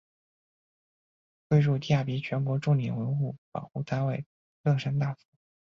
[1.47, 4.25] 归入第二批全国重点文物保护单位
[4.63, 5.19] 乐山大佛。